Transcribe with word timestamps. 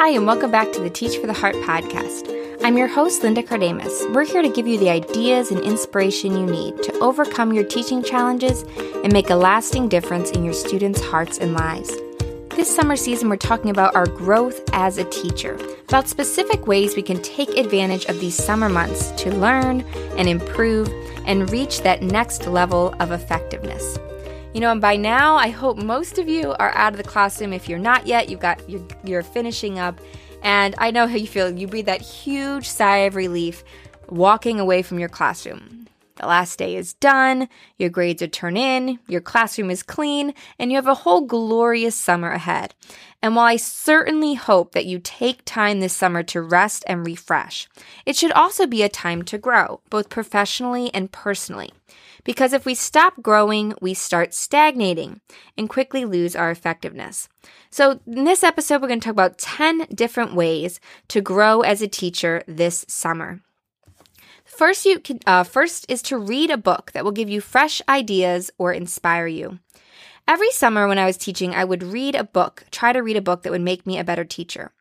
Hi, 0.00 0.08
and 0.08 0.24
welcome 0.24 0.50
back 0.50 0.72
to 0.72 0.80
the 0.80 0.88
Teach 0.88 1.18
for 1.18 1.26
the 1.26 1.34
Heart 1.34 1.56
podcast. 1.56 2.56
I'm 2.64 2.78
your 2.78 2.88
host, 2.88 3.22
Linda 3.22 3.42
Kardamis. 3.42 4.14
We're 4.14 4.24
here 4.24 4.40
to 4.40 4.48
give 4.48 4.66
you 4.66 4.78
the 4.78 4.88
ideas 4.88 5.50
and 5.50 5.60
inspiration 5.60 6.38
you 6.38 6.46
need 6.46 6.82
to 6.84 6.98
overcome 7.00 7.52
your 7.52 7.64
teaching 7.64 8.02
challenges 8.02 8.62
and 9.04 9.12
make 9.12 9.28
a 9.28 9.34
lasting 9.34 9.90
difference 9.90 10.30
in 10.30 10.42
your 10.42 10.54
students' 10.54 11.04
hearts 11.04 11.36
and 11.36 11.52
lives. 11.52 11.94
This 12.48 12.74
summer 12.74 12.96
season, 12.96 13.28
we're 13.28 13.36
talking 13.36 13.68
about 13.68 13.94
our 13.94 14.06
growth 14.06 14.62
as 14.72 14.96
a 14.96 15.04
teacher, 15.04 15.58
about 15.90 16.08
specific 16.08 16.66
ways 16.66 16.96
we 16.96 17.02
can 17.02 17.20
take 17.20 17.50
advantage 17.58 18.06
of 18.06 18.20
these 18.20 18.34
summer 18.34 18.70
months 18.70 19.10
to 19.22 19.30
learn 19.36 19.82
and 20.16 20.30
improve 20.30 20.88
and 21.26 21.50
reach 21.50 21.82
that 21.82 22.02
next 22.02 22.46
level 22.46 22.94
of 23.00 23.12
effectiveness. 23.12 23.98
You 24.52 24.60
know, 24.60 24.72
and 24.72 24.80
by 24.80 24.96
now, 24.96 25.36
I 25.36 25.48
hope 25.48 25.76
most 25.76 26.18
of 26.18 26.28
you 26.28 26.54
are 26.58 26.70
out 26.74 26.92
of 26.92 26.96
the 26.98 27.08
classroom. 27.08 27.52
If 27.52 27.68
you're 27.68 27.78
not 27.78 28.08
yet, 28.08 28.28
you've 28.28 28.40
got 28.40 28.68
you're, 28.68 28.84
you're 29.04 29.22
finishing 29.22 29.78
up, 29.78 30.00
and 30.42 30.74
I 30.78 30.90
know 30.90 31.06
how 31.06 31.16
you 31.16 31.28
feel. 31.28 31.56
You 31.56 31.68
breathe 31.68 31.86
that 31.86 32.00
huge 32.00 32.68
sigh 32.68 32.98
of 32.98 33.14
relief 33.14 33.62
walking 34.08 34.58
away 34.58 34.82
from 34.82 34.98
your 34.98 35.08
classroom. 35.08 35.79
The 36.20 36.26
last 36.26 36.58
day 36.58 36.76
is 36.76 36.92
done, 36.92 37.48
your 37.78 37.88
grades 37.88 38.20
are 38.20 38.28
turned 38.28 38.58
in, 38.58 38.98
your 39.08 39.22
classroom 39.22 39.70
is 39.70 39.82
clean, 39.82 40.34
and 40.58 40.70
you 40.70 40.76
have 40.76 40.86
a 40.86 40.96
whole 40.96 41.22
glorious 41.22 41.94
summer 41.94 42.30
ahead. 42.30 42.74
And 43.22 43.34
while 43.34 43.46
I 43.46 43.56
certainly 43.56 44.34
hope 44.34 44.72
that 44.72 44.84
you 44.84 44.98
take 44.98 45.46
time 45.46 45.80
this 45.80 45.94
summer 45.94 46.22
to 46.24 46.42
rest 46.42 46.84
and 46.86 47.06
refresh, 47.06 47.70
it 48.04 48.16
should 48.16 48.32
also 48.32 48.66
be 48.66 48.82
a 48.82 48.88
time 48.90 49.22
to 49.22 49.38
grow, 49.38 49.80
both 49.88 50.10
professionally 50.10 50.92
and 50.92 51.10
personally. 51.10 51.70
Because 52.22 52.52
if 52.52 52.66
we 52.66 52.74
stop 52.74 53.22
growing, 53.22 53.72
we 53.80 53.94
start 53.94 54.34
stagnating 54.34 55.22
and 55.56 55.70
quickly 55.70 56.04
lose 56.04 56.36
our 56.36 56.50
effectiveness. 56.50 57.30
So, 57.70 58.00
in 58.06 58.24
this 58.24 58.44
episode, 58.44 58.82
we're 58.82 58.88
going 58.88 59.00
to 59.00 59.04
talk 59.06 59.12
about 59.12 59.38
10 59.38 59.86
different 59.94 60.34
ways 60.34 60.80
to 61.08 61.22
grow 61.22 61.62
as 61.62 61.80
a 61.80 61.88
teacher 61.88 62.42
this 62.46 62.84
summer. 62.88 63.40
First, 64.50 64.84
you 64.84 64.98
can, 64.98 65.20
uh, 65.26 65.44
first 65.44 65.86
is 65.88 66.02
to 66.02 66.18
read 66.18 66.50
a 66.50 66.58
book 66.58 66.90
that 66.92 67.04
will 67.04 67.12
give 67.12 67.30
you 67.30 67.40
fresh 67.40 67.80
ideas 67.88 68.50
or 68.58 68.72
inspire 68.72 69.26
you. 69.26 69.58
Every 70.28 70.50
summer 70.50 70.86
when 70.86 70.98
I 70.98 71.06
was 71.06 71.16
teaching, 71.16 71.54
I 71.54 71.64
would 71.64 71.82
read 71.82 72.14
a 72.14 72.24
book, 72.24 72.64
try 72.70 72.92
to 72.92 73.02
read 73.02 73.16
a 73.16 73.22
book 73.22 73.42
that 73.42 73.52
would 73.52 73.62
make 73.62 73.86
me 73.86 73.98
a 73.98 74.04
better 74.04 74.24
teacher. 74.24 74.72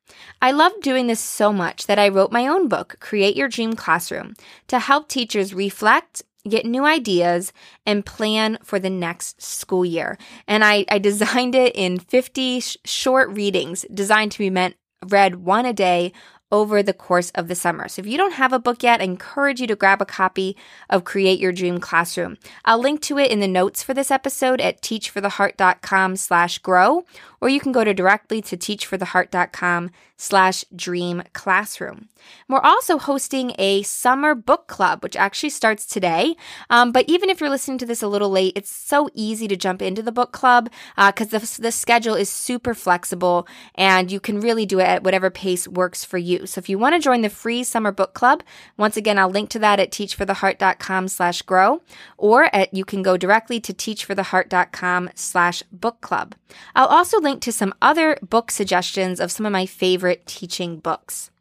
I 0.42 0.52
loved 0.52 0.82
doing 0.82 1.08
this 1.08 1.20
so 1.20 1.54
much 1.54 1.88
that 1.88 2.00
I 2.00 2.10
wrote 2.10 2.32
my 2.32 2.48
own 2.48 2.68
book, 2.68 2.98
Create 3.00 3.36
Your 3.36 3.48
Dream 3.48 3.74
Classroom, 3.74 4.36
to 4.68 4.80
help 4.80 5.08
teachers 5.08 5.54
reflect 5.54 6.24
get 6.48 6.66
new 6.66 6.86
ideas, 6.86 7.52
and 7.86 8.06
plan 8.06 8.58
for 8.64 8.80
the 8.80 8.90
next 8.90 9.42
school 9.42 9.86
year. 9.86 10.18
And 10.48 10.64
I, 10.64 10.86
I 10.90 10.98
designed 11.00 11.56
it 11.56 11.76
in 11.76 12.00
50 12.00 12.60
sh- 12.60 12.78
short 12.86 13.30
readings 13.30 13.86
designed 13.94 14.32
to 14.34 14.40
be 14.40 14.50
meant 14.50 14.76
read 15.08 15.36
one 15.36 15.66
a 15.66 15.74
day 15.74 16.12
over 16.52 16.82
the 16.82 16.94
course 16.94 17.30
of 17.32 17.48
the 17.48 17.56
summer. 17.56 17.88
So 17.88 18.02
if 18.02 18.08
you 18.08 18.18
don't 18.18 18.34
have 18.34 18.54
a 18.54 18.60
book 18.60 18.84
yet, 18.84 19.02
I 19.02 19.04
encourage 19.04 19.62
you 19.62 19.68
to 19.68 19.76
grab 19.76 20.02
a 20.02 20.06
copy 20.06 20.58
of 20.90 21.04
Create 21.04 21.40
Your 21.40 21.52
Dream 21.52 21.80
Classroom. 21.80 22.38
I'll 22.66 22.80
link 22.80 23.02
to 23.04 23.18
it 23.18 23.32
in 23.32 23.40
the 23.40 23.48
notes 23.48 23.84
for 23.84 23.94
this 23.94 24.12
episode 24.12 24.60
at 24.62 24.82
teachfortheheart.com 24.82 26.16
slash 26.16 26.58
grow, 26.60 27.06
or 27.42 27.50
you 27.50 27.60
can 27.60 27.72
go 27.72 27.84
to 27.84 27.94
directly 27.94 28.42
to 28.42 28.58
teachfortheheart.com 28.58 29.92
slash 30.18 30.66
dream 30.76 31.24
classroom. 31.34 32.10
We're 32.50 32.60
also 32.60 32.98
hosting 32.98 33.54
a 33.58 33.84
summer 33.84 34.36
book 34.36 34.68
club, 34.68 35.02
which 35.02 35.16
actually 35.16 35.50
starts 35.52 35.86
today. 35.86 36.36
Um, 36.70 36.92
but 36.92 37.06
even 37.08 37.30
if 37.30 37.40
you're 37.40 37.50
listening 37.50 37.78
to 37.78 37.86
this 37.86 38.04
a 38.04 38.08
little 38.08 38.30
late, 38.30 38.54
it's 38.58 38.70
so 38.70 39.10
easy 39.14 39.48
to 39.48 39.56
jump 39.56 39.82
into 39.82 40.02
the 40.02 40.12
book 40.12 40.34
club 40.34 40.70
because 40.98 41.34
uh, 41.34 41.40
the, 41.40 41.62
the 41.62 41.72
schedule 41.72 42.16
is 42.16 42.30
super 42.30 42.74
flexible 42.74 43.48
and 43.76 44.12
you 44.12 44.20
can 44.20 44.42
really 44.42 44.66
do 44.66 44.80
it 44.80 44.84
at 44.84 45.04
whatever 45.04 45.30
pace 45.30 45.68
works 45.68 46.04
for 46.04 46.18
you. 46.18 46.39
So 46.46 46.60
if 46.60 46.70
you 46.70 46.78
want 46.78 46.96
to 46.96 47.00
join 47.00 47.22
the 47.22 47.30
free 47.30 47.64
summer 47.64 47.92
book 47.92 48.14
club, 48.14 48.44
once 48.78 48.98
again, 48.98 49.18
I'll 49.18 49.30
link 49.30 49.50
to 49.52 49.60
that 49.60 49.80
at 49.80 49.92
teachfortheheart.com 49.92 51.08
slash 51.08 51.42
grow, 51.42 51.82
or 52.18 52.54
at, 52.56 52.74
you 52.74 52.86
can 52.86 53.02
go 53.02 53.18
directly 53.18 53.60
to 53.60 53.74
teachfortheheart.com 53.74 55.10
slash 55.16 55.64
book 55.72 56.02
club. 56.02 56.36
I'll 56.76 56.88
also 56.88 57.20
link 57.20 57.42
to 57.42 57.52
some 57.52 57.74
other 57.82 58.18
book 58.22 58.52
suggestions 58.52 59.20
of 59.20 59.32
some 59.32 59.46
of 59.46 59.52
my 59.52 59.66
favorite 59.66 60.26
teaching 60.26 60.78
books. 60.78 61.32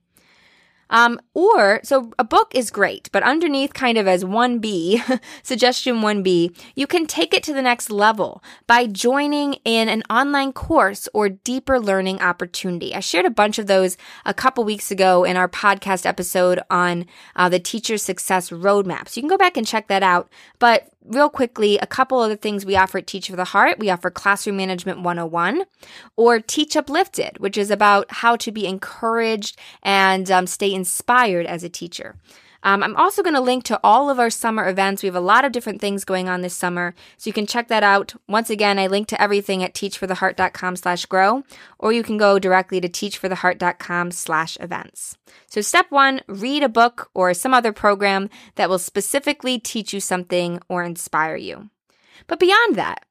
Um, 0.90 1.20
or, 1.34 1.80
so 1.82 2.12
a 2.18 2.24
book 2.24 2.54
is 2.54 2.70
great, 2.70 3.08
but 3.12 3.22
underneath 3.22 3.74
kind 3.74 3.98
of 3.98 4.08
as 4.08 4.24
1B, 4.24 5.20
suggestion 5.42 5.96
1B, 5.96 6.56
you 6.74 6.86
can 6.86 7.06
take 7.06 7.34
it 7.34 7.42
to 7.44 7.52
the 7.52 7.62
next 7.62 7.90
level 7.90 8.42
by 8.66 8.86
joining 8.86 9.54
in 9.64 9.88
an 9.88 10.02
online 10.10 10.52
course 10.52 11.08
or 11.12 11.28
deeper 11.28 11.78
learning 11.78 12.20
opportunity. 12.20 12.94
I 12.94 13.00
shared 13.00 13.26
a 13.26 13.30
bunch 13.30 13.58
of 13.58 13.66
those 13.66 13.96
a 14.24 14.34
couple 14.34 14.64
weeks 14.64 14.90
ago 14.90 15.24
in 15.24 15.36
our 15.36 15.48
podcast 15.48 16.06
episode 16.06 16.60
on 16.70 17.06
uh, 17.36 17.48
the 17.48 17.60
teacher 17.60 17.98
success 17.98 18.50
roadmap. 18.50 19.08
So 19.08 19.18
you 19.18 19.22
can 19.22 19.30
go 19.30 19.38
back 19.38 19.56
and 19.56 19.66
check 19.66 19.88
that 19.88 20.02
out. 20.02 20.30
But 20.58 20.88
real 21.08 21.28
quickly, 21.28 21.78
a 21.78 21.86
couple 21.86 22.22
of 22.22 22.30
the 22.30 22.36
things 22.36 22.64
we 22.64 22.76
offer 22.76 22.98
at 22.98 23.06
Teach 23.06 23.28
for 23.28 23.36
the 23.36 23.44
Heart. 23.44 23.78
We 23.78 23.90
offer 23.90 24.10
Classroom 24.10 24.56
Management 24.56 25.00
101 25.00 25.64
or 26.16 26.40
Teach 26.40 26.76
Uplifted, 26.76 27.38
which 27.38 27.56
is 27.56 27.70
about 27.70 28.06
how 28.10 28.36
to 28.36 28.52
be 28.52 28.66
encouraged 28.66 29.58
and 29.82 30.30
um, 30.30 30.46
stay 30.46 30.72
inspired 30.72 31.46
as 31.46 31.64
a 31.64 31.68
teacher. 31.68 32.16
Um, 32.62 32.82
I'm 32.82 32.96
also 32.96 33.22
going 33.22 33.34
to 33.34 33.40
link 33.40 33.64
to 33.64 33.78
all 33.84 34.10
of 34.10 34.18
our 34.18 34.30
summer 34.30 34.68
events. 34.68 35.02
We 35.02 35.06
have 35.06 35.14
a 35.14 35.20
lot 35.20 35.44
of 35.44 35.52
different 35.52 35.80
things 35.80 36.04
going 36.04 36.28
on 36.28 36.40
this 36.40 36.54
summer, 36.54 36.94
so 37.16 37.28
you 37.28 37.32
can 37.32 37.46
check 37.46 37.68
that 37.68 37.84
out. 37.84 38.14
Once 38.28 38.50
again, 38.50 38.78
I 38.78 38.88
link 38.88 39.06
to 39.08 39.22
everything 39.22 39.62
at 39.62 39.74
teachfortheheart.com 39.74 40.76
slash 40.76 41.06
grow, 41.06 41.44
or 41.78 41.92
you 41.92 42.02
can 42.02 42.18
go 42.18 42.38
directly 42.38 42.80
to 42.80 42.88
teachfortheheart.com 42.88 44.10
slash 44.10 44.58
events. 44.60 45.16
So 45.46 45.60
step 45.60 45.86
one, 45.90 46.20
read 46.26 46.62
a 46.62 46.68
book 46.68 47.10
or 47.14 47.32
some 47.32 47.54
other 47.54 47.72
program 47.72 48.28
that 48.56 48.68
will 48.68 48.78
specifically 48.78 49.58
teach 49.58 49.92
you 49.92 50.00
something 50.00 50.60
or 50.68 50.82
inspire 50.82 51.36
you. 51.36 51.70
But 52.26 52.40
beyond 52.40 52.74
that, 52.74 53.04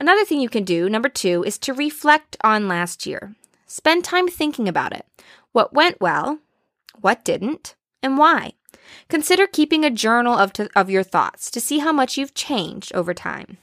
another 0.00 0.24
thing 0.24 0.40
you 0.40 0.48
can 0.48 0.64
do, 0.64 0.88
number 0.88 1.08
two, 1.08 1.44
is 1.44 1.58
to 1.58 1.72
reflect 1.72 2.36
on 2.42 2.68
last 2.68 3.06
year. 3.06 3.34
Spend 3.66 4.04
time 4.04 4.26
thinking 4.26 4.68
about 4.68 4.92
it. 4.92 5.06
What 5.52 5.72
went 5.72 6.00
well? 6.00 6.40
What 7.00 7.24
didn't? 7.24 7.76
And 8.02 8.18
why? 8.18 8.54
Consider 9.08 9.46
keeping 9.46 9.84
a 9.84 9.90
journal 9.90 10.34
of, 10.34 10.52
to, 10.54 10.68
of 10.76 10.90
your 10.90 11.02
thoughts 11.02 11.50
to 11.50 11.60
see 11.60 11.78
how 11.78 11.92
much 11.92 12.16
you've 12.16 12.34
changed 12.34 12.92
over 12.94 13.14
time. 13.14 13.58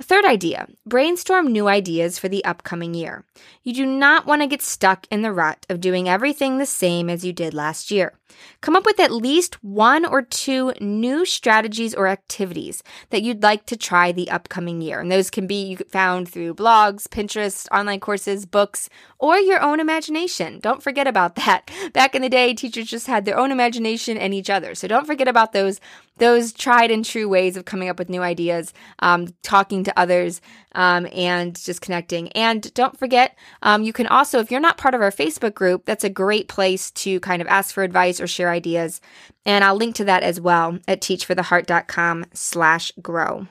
Third 0.00 0.26
idea 0.26 0.68
brainstorm 0.84 1.50
new 1.50 1.68
ideas 1.68 2.18
for 2.18 2.28
the 2.28 2.44
upcoming 2.44 2.92
year. 2.92 3.24
You 3.62 3.72
do 3.72 3.86
not 3.86 4.26
want 4.26 4.42
to 4.42 4.46
get 4.46 4.60
stuck 4.60 5.06
in 5.10 5.22
the 5.22 5.32
rut 5.32 5.64
of 5.70 5.80
doing 5.80 6.08
everything 6.08 6.58
the 6.58 6.66
same 6.66 7.08
as 7.08 7.24
you 7.24 7.32
did 7.32 7.54
last 7.54 7.90
year. 7.90 8.12
Come 8.60 8.76
up 8.76 8.84
with 8.84 9.00
at 9.00 9.12
least 9.12 9.62
one 9.62 10.04
or 10.04 10.22
two 10.22 10.72
new 10.80 11.24
strategies 11.24 11.94
or 11.94 12.06
activities 12.06 12.82
that 13.10 13.22
you'd 13.22 13.42
like 13.42 13.66
to 13.66 13.76
try 13.76 14.12
the 14.12 14.30
upcoming 14.30 14.80
year. 14.80 15.00
And 15.00 15.10
those 15.10 15.30
can 15.30 15.46
be 15.46 15.76
found 15.76 16.28
through 16.28 16.54
blogs, 16.54 17.06
Pinterest, 17.08 17.66
online 17.70 18.00
courses, 18.00 18.46
books, 18.46 18.88
or 19.18 19.38
your 19.38 19.62
own 19.62 19.80
imagination. 19.80 20.58
Don't 20.60 20.82
forget 20.82 21.06
about 21.06 21.36
that. 21.36 21.70
Back 21.92 22.14
in 22.14 22.22
the 22.22 22.28
day, 22.28 22.54
teachers 22.54 22.86
just 22.86 23.06
had 23.06 23.24
their 23.24 23.38
own 23.38 23.52
imagination 23.52 24.16
and 24.16 24.34
each 24.34 24.50
other. 24.50 24.74
So 24.74 24.88
don't 24.88 25.06
forget 25.06 25.28
about 25.28 25.52
those 25.52 25.80
those 26.18 26.52
tried 26.52 26.90
and 26.90 27.04
true 27.04 27.28
ways 27.28 27.56
of 27.56 27.64
coming 27.64 27.88
up 27.88 27.98
with 27.98 28.08
new 28.08 28.22
ideas, 28.22 28.72
um, 29.00 29.28
talking 29.42 29.84
to 29.84 29.98
others, 29.98 30.40
um, 30.74 31.06
and 31.12 31.62
just 31.62 31.80
connecting. 31.80 32.28
And 32.32 32.72
don't 32.74 32.98
forget, 32.98 33.36
um, 33.62 33.82
you 33.82 33.92
can 33.92 34.06
also, 34.06 34.38
if 34.38 34.50
you're 34.50 34.60
not 34.60 34.78
part 34.78 34.94
of 34.94 35.02
our 35.02 35.10
Facebook 35.10 35.54
group, 35.54 35.84
that's 35.84 36.04
a 36.04 36.10
great 36.10 36.48
place 36.48 36.90
to 36.92 37.20
kind 37.20 37.42
of 37.42 37.48
ask 37.48 37.74
for 37.74 37.82
advice 37.82 38.15
or 38.20 38.26
share 38.26 38.50
ideas. 38.50 39.00
And 39.44 39.64
I'll 39.64 39.76
link 39.76 39.94
to 39.96 40.04
that 40.04 40.22
as 40.22 40.40
well 40.40 40.78
at 40.88 41.00
teachfortheheart.com 41.00 42.26
slash 42.32 42.92
grow. 43.02 43.46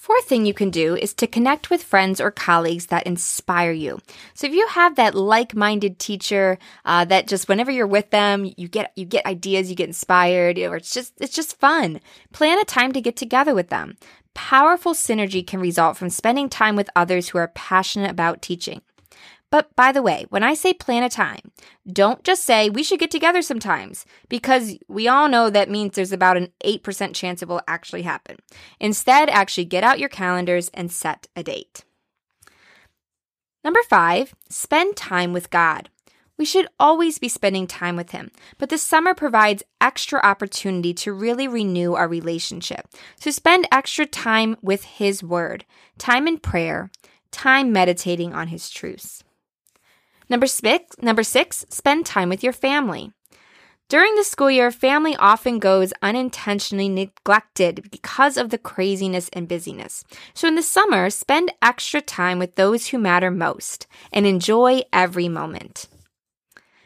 Fourth 0.00 0.24
thing 0.24 0.46
you 0.46 0.54
can 0.54 0.70
do 0.70 0.96
is 0.96 1.12
to 1.14 1.26
connect 1.26 1.68
with 1.68 1.82
friends 1.82 2.22
or 2.22 2.30
colleagues 2.30 2.86
that 2.86 3.06
inspire 3.06 3.70
you. 3.70 4.00
So 4.32 4.46
if 4.46 4.54
you 4.54 4.66
have 4.68 4.96
that 4.96 5.14
like-minded 5.14 5.98
teacher 5.98 6.58
uh, 6.86 7.04
that 7.04 7.28
just 7.28 7.48
whenever 7.48 7.70
you're 7.70 7.86
with 7.86 8.08
them, 8.08 8.50
you 8.56 8.66
get 8.66 8.92
you 8.96 9.04
get 9.04 9.26
ideas, 9.26 9.68
you 9.68 9.76
get 9.76 9.88
inspired, 9.88 10.58
or 10.58 10.76
it's 10.76 10.94
just 10.94 11.12
it's 11.20 11.36
just 11.36 11.60
fun. 11.60 12.00
Plan 12.32 12.58
a 12.58 12.64
time 12.64 12.92
to 12.92 13.00
get 13.02 13.14
together 13.14 13.54
with 13.54 13.68
them. 13.68 13.98
Powerful 14.32 14.94
synergy 14.94 15.46
can 15.46 15.60
result 15.60 15.98
from 15.98 16.08
spending 16.08 16.48
time 16.48 16.76
with 16.76 16.88
others 16.96 17.28
who 17.28 17.38
are 17.38 17.48
passionate 17.48 18.10
about 18.10 18.40
teaching. 18.40 18.80
But 19.50 19.74
by 19.74 19.90
the 19.90 20.02
way, 20.02 20.26
when 20.28 20.44
I 20.44 20.54
say 20.54 20.72
plan 20.72 21.02
a 21.02 21.08
time, 21.08 21.50
don't 21.92 22.22
just 22.22 22.44
say 22.44 22.70
we 22.70 22.84
should 22.84 23.00
get 23.00 23.10
together 23.10 23.42
sometimes 23.42 24.06
because 24.28 24.76
we 24.88 25.08
all 25.08 25.28
know 25.28 25.50
that 25.50 25.68
means 25.68 25.94
there's 25.94 26.12
about 26.12 26.36
an 26.36 26.52
8% 26.64 27.14
chance 27.14 27.42
it 27.42 27.48
will 27.48 27.60
actually 27.66 28.02
happen. 28.02 28.36
Instead, 28.78 29.28
actually 29.28 29.64
get 29.64 29.82
out 29.82 29.98
your 29.98 30.08
calendars 30.08 30.70
and 30.72 30.92
set 30.92 31.26
a 31.34 31.42
date. 31.42 31.84
Number 33.64 33.80
five, 33.88 34.34
spend 34.48 34.96
time 34.96 35.32
with 35.32 35.50
God. 35.50 35.90
We 36.38 36.46
should 36.46 36.68
always 36.78 37.18
be 37.18 37.28
spending 37.28 37.66
time 37.66 37.96
with 37.96 38.12
Him, 38.12 38.30
but 38.56 38.70
the 38.70 38.78
summer 38.78 39.14
provides 39.14 39.62
extra 39.78 40.20
opportunity 40.20 40.94
to 40.94 41.12
really 41.12 41.46
renew 41.46 41.92
our 41.92 42.08
relationship. 42.08 42.88
So 43.16 43.30
spend 43.30 43.68
extra 43.70 44.06
time 44.06 44.56
with 44.62 44.84
His 44.84 45.22
Word, 45.22 45.66
time 45.98 46.26
in 46.26 46.38
prayer, 46.38 46.90
time 47.30 47.72
meditating 47.72 48.32
on 48.32 48.48
His 48.48 48.70
truths. 48.70 49.22
Number 50.30 50.46
six, 50.46 50.96
number 51.02 51.24
six, 51.24 51.66
spend 51.70 52.06
time 52.06 52.28
with 52.28 52.44
your 52.44 52.52
family. 52.52 53.12
During 53.88 54.14
the 54.14 54.22
school 54.22 54.48
year, 54.48 54.70
family 54.70 55.16
often 55.16 55.58
goes 55.58 55.92
unintentionally 56.00 56.88
neglected 56.88 57.90
because 57.90 58.36
of 58.36 58.50
the 58.50 58.56
craziness 58.56 59.28
and 59.32 59.48
busyness. 59.48 60.04
So 60.32 60.46
in 60.46 60.54
the 60.54 60.62
summer, 60.62 61.10
spend 61.10 61.52
extra 61.60 62.00
time 62.00 62.38
with 62.38 62.54
those 62.54 62.86
who 62.86 62.98
matter 62.98 63.32
most 63.32 63.88
and 64.12 64.24
enjoy 64.24 64.82
every 64.92 65.28
moment. 65.28 65.88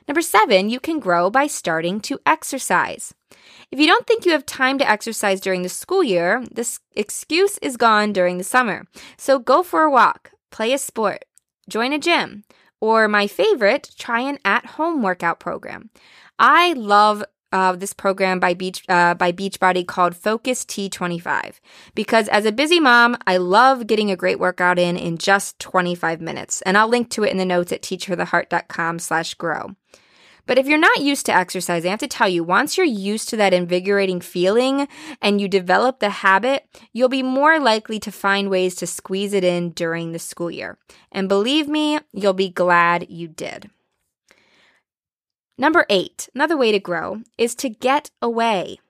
Number 0.08 0.23
seven, 0.23 0.70
you 0.70 0.81
can 0.81 0.99
grow 0.99 1.29
by 1.29 1.46
starting 1.46 2.00
to 2.00 2.19
exercise. 2.25 3.12
If 3.70 3.79
you 3.79 3.87
don't 3.87 4.06
think 4.06 4.25
you 4.25 4.32
have 4.32 4.46
time 4.46 4.79
to 4.79 4.91
exercise 4.91 5.43
during 5.43 5.61
the 5.61 5.69
school 5.69 6.02
year, 6.02 6.43
this 6.50 6.81
excuse 6.96 7.58
is 7.58 7.76
gone 7.76 8.14
during 8.14 8.38
the 8.38 8.44
summer. 8.44 8.87
So 9.19 9.38
go 9.38 9.62
for 9.62 9.82
a 9.82 9.91
walk, 9.91 10.31
play 10.50 10.73
a 10.73 10.79
sport, 10.79 11.26
join 11.69 11.93
a 11.93 11.99
gym, 11.99 12.44
or 12.84 13.08
my 13.08 13.26
favorite, 13.26 13.90
try 13.98 14.20
an 14.20 14.38
at 14.44 14.66
home 14.76 15.02
workout 15.02 15.40
program. 15.40 15.88
I 16.38 16.75
love 16.75 17.25
uh, 17.50 17.72
this 17.72 17.94
program 17.94 18.38
by 18.40 18.52
Beach 18.52 18.82
uh, 18.88 19.14
by 19.14 19.32
Beachbody 19.32 19.86
called 19.86 20.14
Focus 20.14 20.66
T25 20.66 21.60
because 21.94 22.28
as 22.28 22.44
a 22.44 22.52
busy 22.52 22.81
mom, 22.81 23.16
I 23.26 23.38
love 23.38 23.86
getting 23.86 24.10
a 24.10 24.16
great 24.16 24.38
workout 24.38 24.78
in 24.78 24.98
in 24.98 25.16
just 25.16 25.58
25 25.60 26.20
minutes, 26.20 26.60
and 26.62 26.76
I'll 26.76 26.88
link 26.88 27.08
to 27.10 27.25
it 27.25 27.31
in 27.31 27.38
the 27.38 27.46
notes 27.46 27.72
at 27.72 27.81
teachfortheheart.com/grow. 27.81 29.76
But 30.46 30.58
if 30.58 30.67
you're 30.67 30.79
not 30.79 31.00
used 31.00 31.26
to 31.26 31.35
exercise, 31.35 31.85
I 31.85 31.88
have 31.88 32.00
to 32.00 32.06
tell 32.06 32.29
you, 32.29 32.44
once 32.44 32.76
you're 32.76 32.87
used 32.87 33.29
to 33.31 33.37
that 33.38 33.55
invigorating 33.55 34.20
feeling 34.20 34.88
and 35.23 35.41
you 35.41 35.49
develop 35.49 36.00
the 36.00 36.11
habit, 36.11 36.67
you'll 36.93 37.08
be 37.08 37.23
more 37.23 37.58
likely 37.58 37.99
to 38.00 38.12
find 38.12 38.50
ways 38.50 38.75
to 38.76 38.87
squeeze 38.87 39.32
it 39.32 39.44
in 39.44 39.70
during 39.70 40.12
the 40.12 40.19
school 40.19 40.50
year. 40.50 40.76
And 41.11 41.29
believe 41.29 41.69
me, 41.69 41.99
you'll 42.12 42.35
be 42.35 42.50
glad 42.50 43.08
you 43.08 43.29
did. 43.29 43.70
Number 45.56 45.87
eight, 45.88 46.29
another 46.35 46.56
way 46.56 46.73
to 46.73 46.81
grow 46.81 47.23
is 47.38 47.55
to 47.56 47.69
get 47.69 48.11
away. 48.20 48.81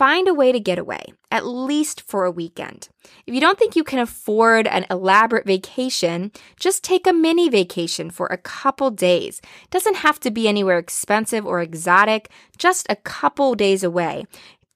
Find 0.00 0.28
a 0.28 0.32
way 0.32 0.50
to 0.50 0.58
get 0.58 0.78
away, 0.78 1.12
at 1.30 1.44
least 1.44 2.00
for 2.00 2.24
a 2.24 2.30
weekend. 2.30 2.88
If 3.26 3.34
you 3.34 3.40
don't 3.42 3.58
think 3.58 3.76
you 3.76 3.84
can 3.84 3.98
afford 3.98 4.66
an 4.66 4.86
elaborate 4.88 5.44
vacation, 5.44 6.32
just 6.58 6.82
take 6.82 7.06
a 7.06 7.12
mini 7.12 7.50
vacation 7.50 8.08
for 8.08 8.26
a 8.28 8.38
couple 8.38 8.90
days. 8.90 9.42
It 9.64 9.70
doesn't 9.70 9.96
have 9.96 10.18
to 10.20 10.30
be 10.30 10.48
anywhere 10.48 10.78
expensive 10.78 11.44
or 11.44 11.60
exotic, 11.60 12.30
just 12.56 12.86
a 12.88 12.96
couple 12.96 13.54
days 13.54 13.84
away 13.84 14.24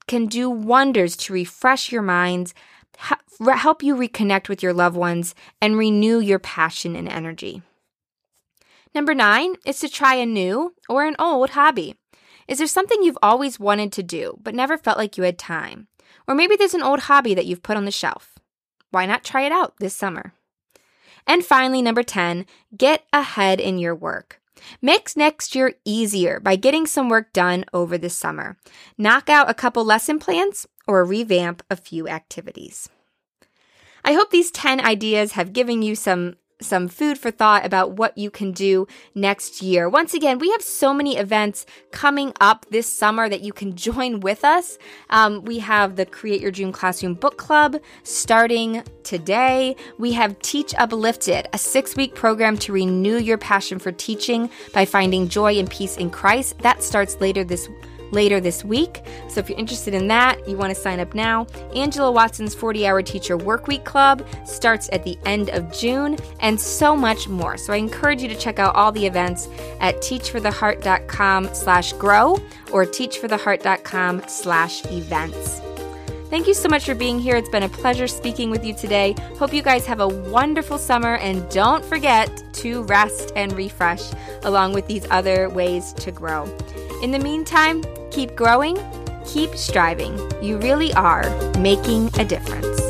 can 0.06 0.26
do 0.26 0.50
wonders 0.50 1.16
to 1.16 1.32
refresh 1.32 1.90
your 1.90 2.02
minds, 2.02 2.52
help 2.98 3.82
you 3.82 3.96
reconnect 3.96 4.50
with 4.50 4.62
your 4.62 4.74
loved 4.74 4.96
ones, 4.96 5.34
and 5.58 5.78
renew 5.78 6.18
your 6.18 6.38
passion 6.38 6.94
and 6.94 7.08
energy. 7.08 7.62
Number 8.94 9.14
nine 9.14 9.54
is 9.64 9.80
to 9.80 9.88
try 9.88 10.16
a 10.16 10.26
new 10.26 10.74
or 10.86 11.06
an 11.06 11.16
old 11.18 11.50
hobby. 11.50 11.94
Is 12.46 12.58
there 12.58 12.66
something 12.66 13.02
you've 13.02 13.18
always 13.22 13.60
wanted 13.60 13.92
to 13.92 14.02
do 14.02 14.38
but 14.42 14.54
never 14.54 14.76
felt 14.76 14.98
like 14.98 15.16
you 15.16 15.24
had 15.24 15.38
time? 15.38 15.88
Or 16.26 16.34
maybe 16.34 16.56
there's 16.56 16.74
an 16.74 16.82
old 16.82 17.00
hobby 17.00 17.34
that 17.34 17.46
you've 17.46 17.62
put 17.62 17.76
on 17.76 17.84
the 17.84 17.90
shelf. 17.90 18.38
Why 18.90 19.06
not 19.06 19.24
try 19.24 19.42
it 19.42 19.52
out 19.52 19.74
this 19.78 19.96
summer? 19.96 20.32
And 21.26 21.44
finally, 21.44 21.82
number 21.82 22.02
10, 22.02 22.46
get 22.76 23.04
ahead 23.12 23.60
in 23.60 23.78
your 23.78 23.94
work. 23.94 24.40
Make 24.80 25.16
next 25.16 25.54
year 25.54 25.74
easier 25.84 26.40
by 26.40 26.56
getting 26.56 26.86
some 26.86 27.08
work 27.08 27.32
done 27.32 27.64
over 27.72 27.98
the 27.98 28.10
summer. 28.10 28.56
Knock 28.96 29.28
out 29.28 29.50
a 29.50 29.54
couple 29.54 29.84
lesson 29.84 30.18
plans 30.18 30.66
or 30.86 31.04
revamp 31.04 31.62
a 31.70 31.76
few 31.76 32.08
activities. 32.08 32.88
I 34.04 34.12
hope 34.12 34.30
these 34.30 34.50
10 34.50 34.80
ideas 34.80 35.32
have 35.32 35.52
given 35.52 35.82
you 35.82 35.94
some 35.94 36.36
some 36.64 36.88
food 36.88 37.18
for 37.18 37.30
thought 37.30 37.64
about 37.64 37.92
what 37.92 38.16
you 38.16 38.30
can 38.30 38.52
do 38.52 38.86
next 39.14 39.62
year. 39.62 39.88
Once 39.88 40.14
again, 40.14 40.38
we 40.38 40.50
have 40.50 40.62
so 40.62 40.92
many 40.92 41.16
events 41.16 41.66
coming 41.90 42.32
up 42.40 42.66
this 42.70 42.86
summer 42.86 43.28
that 43.28 43.42
you 43.42 43.52
can 43.52 43.76
join 43.84 44.20
with 44.20 44.44
us. 44.44 44.78
Um, 45.10 45.44
we 45.44 45.58
have 45.60 45.96
the 45.96 46.06
Create 46.06 46.40
Your 46.40 46.50
Dream 46.50 46.72
Classroom 46.72 47.14
Book 47.14 47.36
Club 47.36 47.76
starting 48.02 48.82
today. 49.02 49.76
We 49.98 50.12
have 50.12 50.38
Teach 50.40 50.74
Uplifted, 50.76 51.48
a 51.52 51.58
six 51.58 51.96
week 51.96 52.14
program 52.14 52.56
to 52.58 52.72
renew 52.72 53.18
your 53.18 53.38
passion 53.38 53.78
for 53.78 53.92
teaching 53.92 54.50
by 54.72 54.84
finding 54.84 55.28
joy 55.28 55.58
and 55.58 55.70
peace 55.70 55.96
in 55.96 56.10
Christ. 56.10 56.58
That 56.60 56.82
starts 56.82 57.20
later 57.20 57.44
this 57.44 57.68
later 58.14 58.40
this 58.40 58.64
week. 58.64 59.02
So 59.28 59.40
if 59.40 59.48
you're 59.48 59.58
interested 59.58 59.92
in 59.92 60.08
that, 60.08 60.48
you 60.48 60.56
want 60.56 60.74
to 60.74 60.80
sign 60.80 61.00
up 61.00 61.14
now. 61.14 61.46
Angela 61.74 62.10
Watson's 62.10 62.54
40 62.54 62.86
Hour 62.86 63.02
Teacher 63.02 63.36
Workweek 63.36 63.84
Club 63.84 64.26
starts 64.46 64.88
at 64.92 65.04
the 65.04 65.18
end 65.26 65.50
of 65.50 65.70
June, 65.72 66.16
and 66.40 66.58
so 66.58 66.96
much 66.96 67.28
more. 67.28 67.56
So 67.56 67.72
I 67.72 67.76
encourage 67.76 68.22
you 68.22 68.28
to 68.28 68.36
check 68.36 68.58
out 68.58 68.74
all 68.74 68.92
the 68.92 69.04
events 69.04 69.48
at 69.80 69.96
teachfortheheart.com 69.96 71.54
slash 71.54 71.92
grow 71.94 72.34
or 72.72 72.86
teachfortheheart.com 72.86 74.22
slash 74.28 74.84
events. 74.86 75.60
Thank 76.30 76.48
you 76.48 76.54
so 76.54 76.68
much 76.68 76.84
for 76.84 76.96
being 76.96 77.20
here. 77.20 77.36
It's 77.36 77.48
been 77.48 77.62
a 77.62 77.68
pleasure 77.68 78.08
speaking 78.08 78.50
with 78.50 78.64
you 78.64 78.74
today. 78.74 79.14
Hope 79.38 79.52
you 79.52 79.62
guys 79.62 79.86
have 79.86 80.00
a 80.00 80.08
wonderful 80.08 80.78
summer 80.78 81.16
and 81.18 81.48
don't 81.48 81.84
forget 81.84 82.42
to 82.54 82.82
rest 82.84 83.30
and 83.36 83.52
refresh 83.52 84.10
along 84.42 84.72
with 84.72 84.86
these 84.88 85.06
other 85.10 85.48
ways 85.50 85.92
to 85.92 86.10
grow. 86.10 86.44
In 87.02 87.12
the 87.12 87.20
meantime, 87.20 87.82
keep 88.14 88.36
growing, 88.36 88.78
keep 89.26 89.56
striving. 89.56 90.16
You 90.40 90.58
really 90.58 90.92
are 90.94 91.28
making 91.58 92.10
a 92.16 92.24
difference. 92.24 92.83